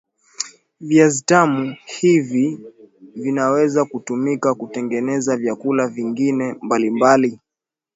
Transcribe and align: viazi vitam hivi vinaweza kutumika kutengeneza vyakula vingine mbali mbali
viazi 0.79 1.17
vitam 1.19 1.75
hivi 1.85 2.59
vinaweza 3.15 3.85
kutumika 3.85 4.55
kutengeneza 4.55 5.37
vyakula 5.37 5.87
vingine 5.87 6.55
mbali 6.63 6.89
mbali 6.89 7.39